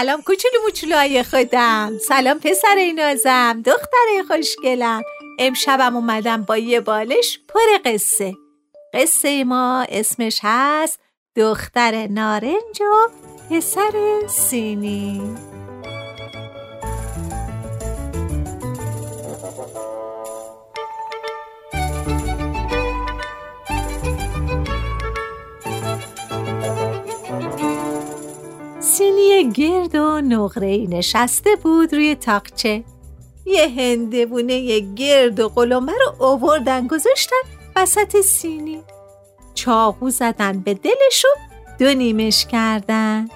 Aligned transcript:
سلام 0.00 0.22
کوچولو 0.22 0.96
های 0.96 1.22
خودم. 1.22 1.98
سلام 2.08 2.38
پسر 2.38 2.92
نازم 2.96 3.62
دختر 3.62 4.24
خوشگلم 4.28 5.02
امشبم 5.38 5.96
اومدم 5.96 6.42
با 6.42 6.56
یه 6.56 6.80
بالش 6.80 7.38
پر 7.48 7.90
قصه. 7.92 8.34
قصه 8.94 9.44
ما 9.44 9.86
اسمش 9.88 10.40
هست 10.42 11.00
دختر 11.36 12.06
نارنج 12.06 12.82
و 12.82 13.08
پسر 13.50 14.26
سینی. 14.28 15.49
گرد 29.52 29.94
و 29.94 30.20
نقره 30.20 30.76
نشسته 30.76 31.50
بود 31.62 31.94
روی 31.94 32.14
تاقچه. 32.14 32.84
یه 33.46 33.68
هندوونه 33.68 34.80
گرد 34.80 35.40
و 35.40 35.48
قلمه 35.48 35.92
رو 35.92 36.24
اووردن 36.24 36.86
گذاشتن 36.86 37.36
وسط 37.76 38.20
سینی. 38.20 38.82
چاقو 39.54 40.10
زدن 40.10 40.60
به 40.60 40.74
دلش 40.74 41.24
و 41.24 41.28
دو 41.78 41.94
نیمش 41.94 42.46
کردن. 42.46 43.28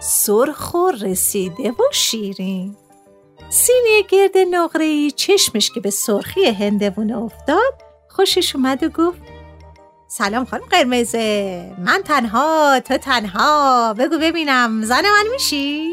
سرخ 0.00 0.74
و 0.74 0.90
رسیده 0.90 1.70
و 1.70 1.82
شیرین. 1.92 2.76
سینی 3.48 4.02
گرد 4.08 4.38
نقره 4.50 5.10
چشمش 5.10 5.70
که 5.70 5.80
به 5.80 5.90
سرخی 5.90 6.44
هندوونه 6.44 7.18
افتاد 7.18 7.74
خوشش 8.08 8.56
اومد 8.56 8.82
و 8.82 8.88
گفت 8.88 9.18
سلام 10.18 10.44
خانم 10.44 10.64
قرمزه. 10.70 11.74
من 11.78 12.02
تنها 12.04 12.80
تو 12.80 12.96
تنها. 12.96 13.94
بگو 13.98 14.18
ببینم 14.18 14.82
زن 14.82 15.02
من 15.02 15.24
میشی؟ 15.32 15.92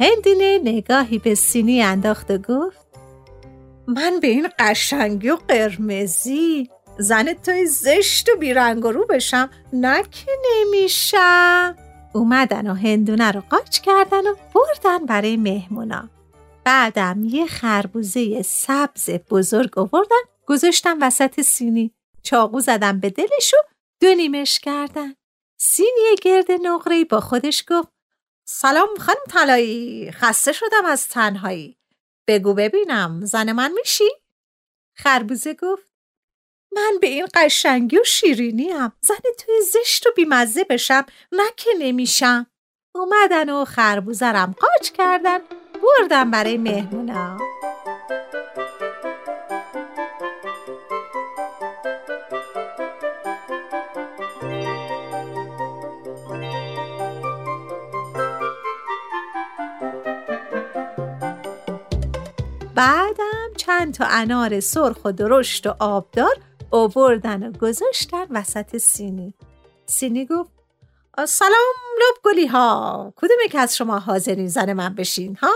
هندونه 0.00 0.58
نگاهی 0.64 1.18
به 1.18 1.34
سینی 1.34 1.82
انداخت 1.82 2.30
و 2.30 2.38
گفت 2.38 2.86
من 3.86 4.20
به 4.20 4.26
این 4.26 4.48
قشنگی 4.58 5.30
و 5.30 5.36
قرمزی 5.48 6.70
زن 6.98 7.32
توی 7.32 7.66
زشت 7.66 8.28
و 8.28 8.36
بیرنگ 8.36 8.84
و 8.84 8.92
رو 8.92 9.06
بشم 9.06 9.50
نه 9.72 10.02
که 10.02 10.30
نمیشم. 10.50 11.76
اومدن 12.12 12.70
و 12.70 12.74
هندونه 12.74 13.30
رو 13.30 13.42
قاچ 13.50 13.80
کردن 13.80 14.26
و 14.26 14.34
بردن 14.54 15.06
برای 15.06 15.36
مهمونا. 15.36 16.08
بعدم 16.64 17.24
یه 17.24 17.46
خربوزه 17.46 18.42
سبز 18.42 19.10
بزرگ 19.10 19.78
آوردن 19.78 20.24
گذاشتن 20.46 21.02
وسط 21.02 21.40
سینی. 21.40 21.93
چاقو 22.24 22.60
زدن 22.60 23.00
به 23.00 23.10
دلش 23.10 23.54
و 23.54 23.56
دو 24.00 24.14
نیمش 24.14 24.58
کردن. 24.58 25.14
سینی 25.60 26.16
گرد 26.22 26.52
نقره 26.52 27.04
با 27.04 27.20
خودش 27.20 27.64
گفت 27.68 27.88
سلام 28.48 28.88
خانم 28.98 29.24
طلایی 29.28 30.12
خسته 30.12 30.52
شدم 30.52 30.84
از 30.84 31.08
تنهایی. 31.08 31.78
بگو 32.28 32.54
ببینم 32.54 33.20
زن 33.24 33.52
من 33.52 33.72
میشی؟ 33.72 34.10
خربوزه 34.96 35.54
گفت 35.54 35.86
من 36.72 36.98
به 37.00 37.06
این 37.06 37.26
قشنگی 37.34 37.98
و 37.98 38.04
شیرینی 38.04 38.68
هم 38.68 38.92
زن 39.00 39.14
توی 39.38 39.60
زشت 39.72 40.06
و 40.06 40.10
بیمزه 40.16 40.64
بشم 40.64 41.06
نه 41.32 41.50
که 41.56 41.70
نمیشم. 41.78 42.46
اومدن 42.94 43.50
و 43.50 43.64
خربوزرم 43.64 44.54
قاچ 44.60 44.90
کردن 44.90 45.38
بردم 45.82 46.30
برای 46.30 46.56
مهمونا. 46.56 47.53
بعدم 62.74 63.52
چند 63.56 63.94
تا 63.94 64.04
انار 64.04 64.60
سرخ 64.60 65.04
و 65.04 65.12
درشت 65.12 65.66
و 65.66 65.74
آبدار 65.80 66.36
اووردن 66.70 67.48
و 67.48 67.52
گذاشتن 67.52 68.26
وسط 68.30 68.76
سینی. 68.76 69.34
سینی 69.86 70.26
گفت 70.26 70.50
سلام 71.28 71.74
لب 72.00 72.22
گلی 72.22 72.46
ها 72.46 73.12
کدوم 73.16 73.36
که 73.52 73.58
از 73.58 73.76
شما 73.76 73.98
حاضرین 73.98 74.48
زن 74.48 74.72
من 74.72 74.94
بشین 74.94 75.36
ها؟ 75.36 75.52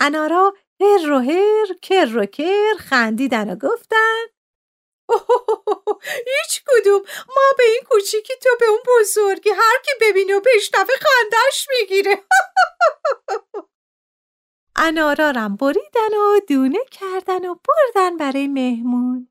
انارا 0.00 0.54
هر 0.80 1.12
و 1.12 1.18
هر 1.18 1.74
کر 1.82 2.16
و 2.16 2.26
کر 2.26 2.74
خندیدن 2.78 3.50
و 3.50 3.56
گفتن 3.56 4.24
هیچ 6.26 6.62
کدوم. 6.66 7.02
ما 7.28 7.42
به 7.58 7.64
این 7.64 7.80
کوچیکی 7.90 8.32
تو 8.42 8.48
به 8.60 8.66
اون 8.66 8.80
بزرگی 8.86 9.50
هر 9.50 9.78
کی 9.84 9.90
ببینه 10.00 10.34
و 10.34 10.40
بشنوه 10.40 10.94
خندش 11.00 11.66
می‌گیره. 11.70 12.16
انارارم 14.82 15.56
بریدن 15.56 16.14
و 16.14 16.40
دونه 16.48 16.78
کردن 16.90 17.48
و 17.48 17.54
بردن 17.54 18.16
برای 18.16 18.48
مهمون. 18.48 19.28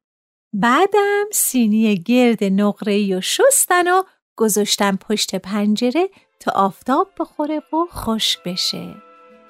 بعدم 0.53 1.25
سینی 1.31 1.95
گرد 1.95 2.43
نقره 2.43 3.17
و 3.17 3.21
شستن 3.21 3.87
و 3.87 4.03
گذاشتن 4.35 4.95
پشت 4.95 5.35
پنجره 5.35 6.09
تا 6.39 6.51
آفتاب 6.55 7.09
بخوره 7.19 7.57
و 7.57 7.85
خوش 7.89 8.37
بشه. 8.45 8.95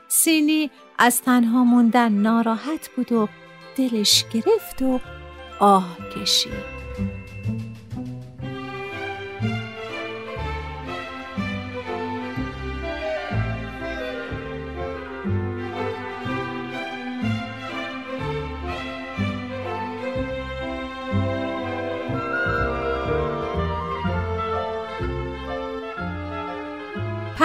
سینی 0.07 0.71
از 0.99 1.21
تنها 1.21 1.63
موندن 1.63 2.11
ناراحت 2.11 2.89
بود 2.95 3.11
و 3.11 3.27
دلش 3.77 4.25
گرفت 4.33 4.81
و 4.81 4.99
آه 5.59 5.97
کشید. 6.15 6.78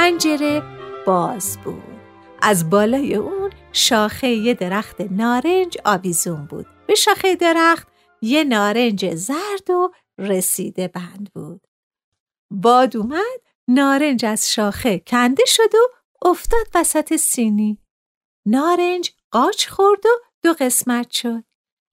پنجره 0.04 0.62
باز 1.06 1.58
بود. 1.64 1.82
از 2.42 2.70
بالای 2.70 3.14
اون 3.14 3.50
شاخه 3.72 4.28
یه 4.28 4.54
درخت 4.54 5.00
نارنج 5.00 5.78
آویزون 5.84 6.46
بود. 6.46 6.66
به 6.86 6.94
شاخه 6.94 7.36
درخت 7.36 7.88
یه 8.22 8.44
نارنج 8.44 9.14
زرد 9.14 9.70
و 9.70 9.92
رسیده 10.18 10.88
بند 10.88 11.30
بود. 11.34 11.66
باد 12.50 12.96
اومد 12.96 13.40
نارنج 13.68 14.24
از 14.24 14.52
شاخه 14.52 14.98
کنده 14.98 15.44
شد 15.46 15.74
و 15.74 15.88
افتاد 16.28 16.66
وسط 16.74 17.16
سینی. 17.16 17.78
نارنج 18.46 19.10
قاچ 19.30 19.68
خورد 19.68 20.06
و 20.06 20.10
دو 20.42 20.52
قسمت 20.52 21.10
شد. 21.10 21.44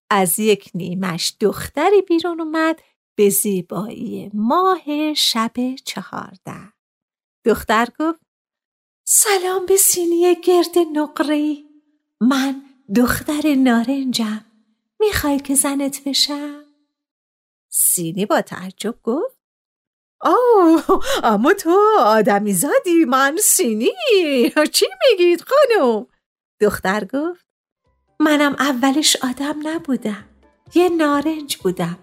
از 0.10 0.40
یک 0.40 0.72
نیمش 0.74 1.36
دختری 1.40 2.02
بیرون 2.02 2.42
اومد 2.42 2.82
به 3.16 3.30
زیبایی 3.30 4.32
ماه 4.34 5.14
شب 5.14 5.76
چهارده. 5.86 6.71
دختر 7.46 7.88
گفت 8.00 8.20
سلام 9.08 9.66
به 9.66 9.78
سینی 9.78 10.36
گرد 10.44 10.78
نقری 10.94 11.66
من 12.22 12.62
دختر 12.96 13.56
نارنجم. 13.56 14.46
می‌خوای 15.00 15.40
که 15.40 15.56
زنت 15.56 16.04
بشم؟ 16.04 16.64
سینی 17.70 18.26
با 18.26 18.42
تعجب 18.42 18.96
گفت 19.04 19.38
آه 20.22 20.86
اما 21.24 21.54
تو 21.54 21.80
آدمی 22.00 22.54
زادی 22.54 23.06
من 23.06 23.38
سینی. 23.38 23.92
چی 24.72 24.86
میگید 25.10 25.42
خانم؟ 25.42 26.08
دختر 26.62 27.06
گفت 27.06 27.46
منم 28.20 28.56
اولش 28.60 29.16
آدم 29.16 29.68
نبودم 29.68 30.30
یه 30.76 30.90
نارنج 30.90 31.58
بودم. 31.58 32.00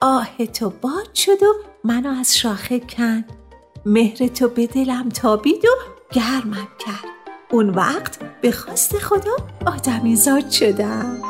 آه 0.00 0.46
تو 0.46 0.70
باد 0.70 1.14
شد 1.14 1.42
و 1.42 1.54
منو 1.84 2.18
از 2.20 2.38
شاخه 2.38 2.80
کند. 2.80 3.47
مهر 3.88 4.26
تو 4.26 4.48
به 4.48 4.66
دلم 4.66 5.08
تابید 5.08 5.64
و 5.64 5.68
گرمم 6.12 6.68
کرد 6.78 7.04
اون 7.50 7.70
وقت 7.70 8.40
به 8.40 8.50
خواست 8.50 8.98
خدا 8.98 9.36
آدمی 9.66 10.16
زاد 10.16 10.50
شدم 10.50 11.22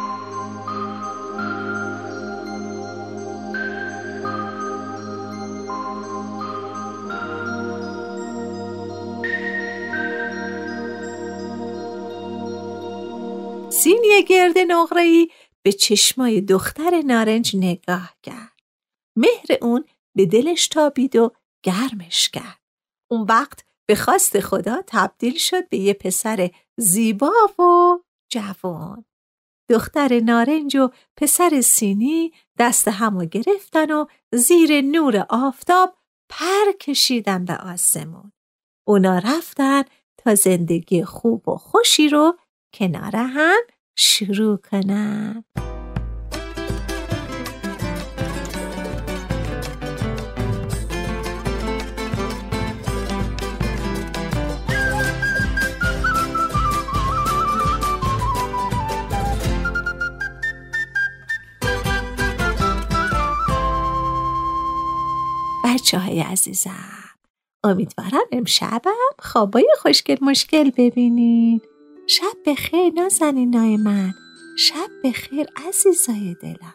سینی 13.71 14.25
گرد 14.29 14.59
نقره‌ای 14.59 15.29
به 15.63 15.73
چشمای 15.73 16.41
دختر 16.41 17.03
نارنج 17.03 17.57
نگاه 17.57 18.15
کرد. 18.23 18.53
مهر 19.17 19.59
اون 19.63 19.85
به 20.15 20.27
دلش 20.27 20.69
تابید 20.69 21.17
و 21.17 21.33
گرمش 21.63 22.29
کرد. 22.29 22.61
اون 23.11 23.27
وقت 23.29 23.65
به 23.89 23.95
خواست 23.95 24.41
خدا 24.41 24.83
تبدیل 24.87 25.39
شد 25.39 25.69
به 25.69 25.77
یه 25.77 25.95
پسر 25.95 26.51
زیبا 26.77 27.33
و 27.59 27.99
جوان. 28.33 29.05
دختر 29.71 30.21
نارنج 30.21 30.77
و 30.77 30.91
پسر 31.17 31.61
سینی 31.61 32.33
دست 32.59 32.89
همو 32.89 33.25
گرفتن 33.25 33.91
و 33.91 34.07
زیر 34.33 34.81
نور 34.81 35.27
آفتاب 35.31 35.97
پر 36.29 36.73
کشیدن 36.81 37.45
به 37.45 37.57
آسمون. 37.57 38.33
اونا 38.89 39.19
رفتن 39.19 39.83
تا 40.17 40.35
زندگی 40.35 41.05
خوب 41.05 41.49
و 41.49 41.57
خوشی 41.57 42.09
رو 42.09 42.39
کنار 42.75 43.17
هم 43.17 43.61
شروع 43.97 44.57
کنن. 44.57 45.45
بچه 65.89 65.99
های 65.99 66.21
عزیزم. 66.21 67.09
امیدوارم 67.65 68.27
امشبم 68.33 68.81
خوابای 69.19 69.69
خوشگل 69.83 70.17
مشکل 70.21 70.71
ببینید. 70.71 71.63
شب 72.07 72.37
بخیر 72.47 72.93
نازنینای 72.93 73.77
من. 73.77 74.13
شب 74.59 74.91
بخیر 75.05 75.47
عزیزای 75.69 76.37
دلم. 76.43 76.75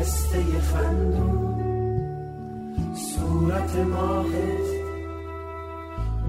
پسته 0.00 0.60
خندون. 0.60 1.60
صورت 2.94 3.76
ماهت 3.76 4.68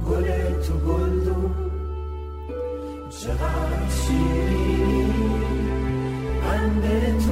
گل 0.10 0.28
تو 0.62 0.74
گلدون. 0.74 1.52
چقدر 3.10 3.90
شیرینی. 3.90 5.14
قند 6.42 6.84
تو 7.26 7.31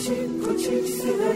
küçük 0.00 0.44
küçük 0.44 0.88
sever. 0.88 1.29